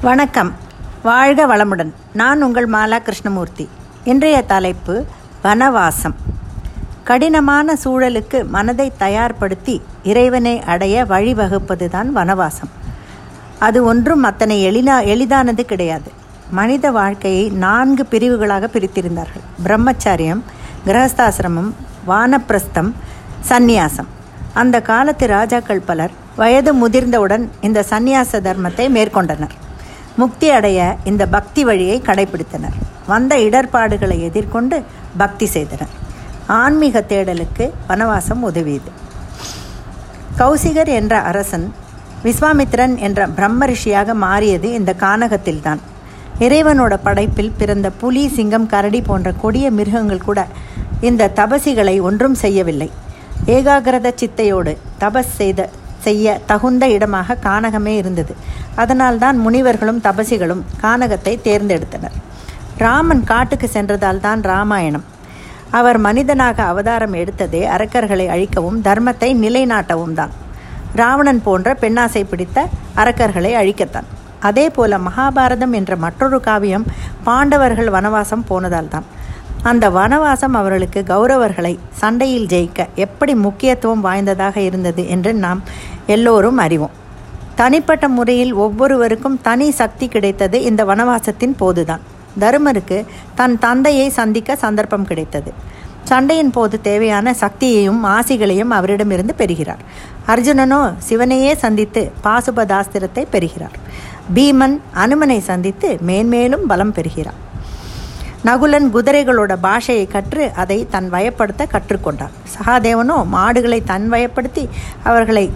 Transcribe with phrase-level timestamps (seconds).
[0.00, 0.52] வணக்கம்.
[1.02, 1.92] வாழ்க வளமுடன்.
[2.12, 3.68] நான் உங்கள் மாலா கிருஷ்ணமூர்த்தி.
[4.04, 5.04] இன்றைய தலைப்பு
[5.44, 6.14] வனவாசம்.
[7.04, 12.70] கடினமான சூழலுக்கு மனதை தயார்படுத்தி இறைவனை அடைய வழிவகுப்பதுதான் வனவாசம்.
[13.58, 16.12] அது ஒன்றும் அத்தனை எளினா எளிதானது கிடையாது.
[16.50, 19.46] மனித வாழ்க்கையை நான்கு பிரிவுகளாக பிரித்திருந்தார்கள்.
[19.64, 20.42] பிரம்மச்சாரியம்
[20.86, 21.72] கிரகஸ்தாசிரமம்
[22.08, 22.92] வானப்பிரஸ்தம்
[23.48, 24.10] சந்நியாசம்.
[24.54, 29.56] அந்த காலத்து ராஜாக்கள் பலர் வயது முதிர்ந்தவுடன் இந்த சந்நியாச தர்மத்தை மேற்கொண்டனர்.
[30.20, 30.78] முக்தி அடைய
[31.10, 32.76] இந்த பக்தி வழியை கடைபிடித்தனர்.
[33.10, 34.76] வந்த இடர்பாடுகளை எதிர்கொண்டு
[35.16, 35.92] பக்தி செய்தனர்.
[36.60, 38.90] ஆன்மீக தேடலுக்கு வனவாசம் உதவியது.
[40.40, 41.66] கௌசிகர் என்ற அரசன்
[42.24, 45.80] விஸ்வாமித்திரன் என்ற பிரம்ம ரிஷியாக மாறியது இந்த கானகத்தில்தான்.
[46.46, 50.40] இறைவனோட படைப்பில் பிறந்த புலி சிங்கம் கரடி போன்ற கொடிய மிருகங்கள் கூட
[51.08, 52.90] இந்த தபசிகளை ஒன்றும் செய்யவில்லை.
[53.56, 55.68] ஏகாகிரத சித்தையோடு தபஸ் செய்த
[56.06, 58.34] செய்ய தகுந்த இடமாக கானகமே இருந்தது.
[58.82, 62.16] அதனால்தான் முனிவர்களும் தபசிகளும் கானகத்தை தேர்ந்தெடுத்தனர்.
[62.84, 65.06] ராமன் காட்டுக்கு சென்றதால் தான் ராமாயணம்.
[65.78, 70.32] அவர் மனிதனாக அவதாரம் எடுத்ததே அரக்கர்களை அழிக்கவும் தர்மத்தை நிலைநாட்டவும் தான்.
[71.00, 72.58] ராவணன் போன்ற பெண்ணாசை பிடித்த
[73.02, 74.08] அரக்கர்களை அழிக்கத்தான்.
[74.48, 76.88] அதே போல மகாபாரதம் என்ற மற்றொரு காவியம்
[77.26, 79.06] பாண்டவர்கள் வனவாசம் போனதால் தான்.
[79.62, 85.62] அந்த வனவாசம் அவர்களுக்கு கௌரவர்களை சண்டையில் ஜெயிக்க எப்படி முக்கியத்துவம் வாய்ந்ததாக இருந்தது என்று நாம்
[86.06, 86.90] எல்லோரும் அறிவோம்.
[87.54, 92.00] தனிப்பட்ட முறையில் ஒவ்வொருவருக்கும் தனி சக்தி கிடைத்தது இந்த வனவாசத்தின் போதுதான்.
[92.40, 95.52] தருமருக்கு தன் தந்தையை சந்திக்க சந்தர்ப்பம் கிடைத்தது.
[96.04, 99.78] சண்டையின் போது தேவையான சக்தியையும் ஆசிகளையும் அவரிடமிருந்து பெறுகிறார்.
[100.26, 103.76] அர்ஜுனனோ சிவனையே சந்தித்து பாசுபதாஸ்திரத்தை பெறுகிறார்.
[104.34, 107.46] பீமன் அனுமனை சந்தித்து மேன்மேலும் பலம் பெறுகிறார்.
[108.46, 112.34] நகுலன் குதிரைகளோட பாஷையை கற்று அதை தன் வயப்படுத்த கற்றுக்கொண்டான்.
[112.54, 114.64] சகாதேவனோ மாடுகளை தன் வயப்படுத்தி
[115.04, 115.52] அவர்களை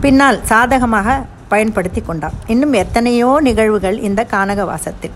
[0.00, 2.36] பின்னால் சாதகமாக பயன்படுத்தி கொண்டான்.
[2.46, 5.14] இன்னும் எத்தனையோ நிகழ்வுகள் இந்த கானகவாசத்தில்.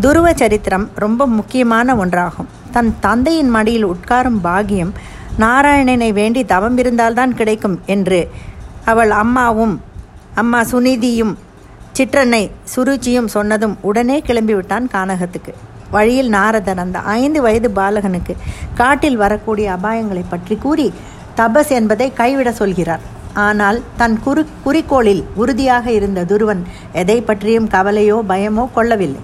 [0.00, 2.50] துருவ சரித்திரம் ரொம்ப முக்கியமான ஒன்றாகும்.
[2.72, 4.94] தன் தந்தையின் மடியில் உட்காரும் பாகியம்
[5.38, 8.30] நாராயணனை வேண்டி தவம் இருந்தால்தான் கிடைக்கும் என்று
[8.84, 9.80] அவள் அம்மாவும்
[10.34, 11.34] அம்மா சுனிதியும்
[11.96, 15.52] சிற்றனை சுருச்சியும் சொன்னதும் உடனே கிளம்பிவிட்டான் கானகத்துக்கு.
[15.96, 18.34] வழியில் நாரதன் அந்த ஐந்து வயது பாலகனுக்கு
[18.80, 20.86] காட்டில் வரக்கூடிய அபாயங்களை பற்றி கூறி
[21.40, 23.04] தபஸ் என்பதை கைவிட சொல்கிறார்.
[23.44, 26.60] ஆனால் தன் குறு குறிக்கோளில் உறுதியாக இருந்த துருவன்
[27.02, 29.22] எதை பற்றியும் கவலையோ பயமோ கொள்ளவில்லை.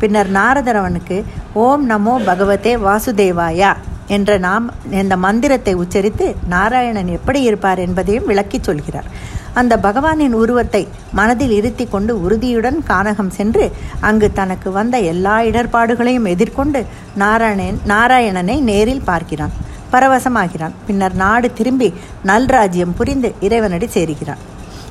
[0.00, 1.16] பின்னர் நாரதர் அவனுக்கு
[1.64, 3.72] ஓம் நமோ பகவதே வாசுதேவாயா
[4.16, 4.64] என்ற நாம்
[5.02, 9.08] இந்த மந்திரத்தை உச்சரித்து நாராயணன் எப்படி இருப்பார் என்பதையும் விளக்கிச் சொல்கிறார்.
[9.54, 13.64] அந்த பகவானின் உருவத்தை மனதில் இருத்தி கொண்டு உறுதியுடன் கானகம் சென்று
[14.00, 19.52] அங்கு தனக்கு வந்த எல்லா இடர்பாடுகளையும் எதிர்கொண்டு நாராயணன் நாராயணனை நேரில் பார்க்கிறான்.
[19.92, 20.74] பரவசமாகிறான்.
[20.86, 21.88] பின்னர் நாடு திரும்பி
[22.26, 24.42] நல்ராஜ்யம் புரிந்து இறைவனடி சேருகிறான்.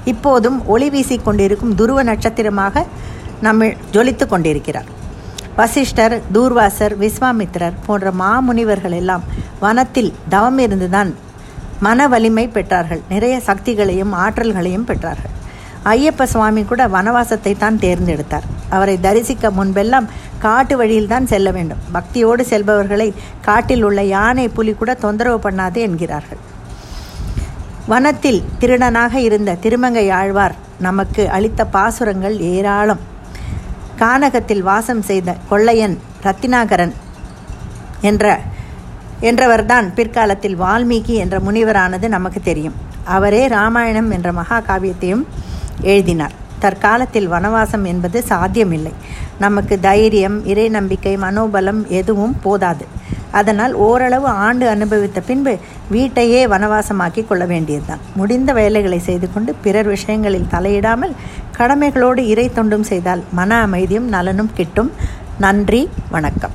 [0.05, 2.85] இப்போதும் ஒளி வீசிக் கொண்டிருக்கும் துருவ நட்சத்திரமாக
[3.41, 4.89] நம்ம ஜொலித்து கொண்டிருக்கிறார்.
[5.55, 9.23] வசிஷ்டர் தூர்வாசர் விஸ்வாமித்திரர் போன்ற மாமுனிவர்கள் எல்லாம்
[9.59, 11.09] வனத்தில் தவம் இருந்துதான்
[11.85, 13.01] மன வலிமை பெற்றார்கள்.
[13.13, 15.35] நிறைய சக்திகளையும் ஆற்றல்களையும் பெற்றார்கள்.
[15.93, 18.45] ஐயப்ப சுவாமி கூட வனவாசத்தை தான் தேர்ந்தெடுத்தார்.
[18.75, 20.07] அவரை தரிசிக்க முன்பெல்லாம்
[20.45, 21.81] காட்டு வழியில் தான் செல்ல வேண்டும்.
[21.95, 23.07] பக்தியோடு செல்பவர்களை
[23.47, 26.41] காட்டில் உள்ள யானை புலி கூட தொந்தரவு பண்ணாது என்கிறார்கள்.
[27.91, 30.55] வனத்தில் திருடனாக இருந்த திருமங்கை ஆழ்வார்
[30.87, 33.01] நமக்கு அளித்த பாசுரங்கள் ஏராளம்.
[34.01, 36.93] கானகத்தில் வாசம் செய்த கொள்ளையன் ரத்தினாகரன்
[38.09, 38.25] என்ற
[39.21, 42.73] என்றவர்தான் பிற்காலத்தில் வால்மீகி என்ற முனிவரானது நமக்கு தெரியும்.
[43.03, 45.23] அவரே ராமாயணம் என்ற மகாகாவியத்தையும்
[45.81, 46.31] எழுதினார்.
[46.59, 48.93] தற்காலத்தில் வனவாசம் என்பது சாத்தியமில்லை.
[49.39, 52.85] நமக்கு தைரியம் இறை நம்பிக்கை மனோபலம் எதுவும் போதாது.
[53.31, 55.57] அதனால் ஓரளவு ஆண்டு அனுபவித்த பின்பு
[55.89, 57.99] வீட்டையே வனவாசமாக்கி கொள்ள வேண்டியதுதான்.
[58.15, 61.11] முடிந்த வேலைகளை செய்து கொண்டு பிறர் விஷயங்களில் தலையிடாமல்
[61.57, 64.91] கடமைகளோடு இறை தொண்டும் செய்தால் மன அமைதியும் நலனும் கிட்டும்.
[65.39, 66.51] நன்றி வணக்கம்.